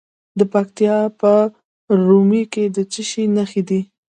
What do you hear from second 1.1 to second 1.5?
په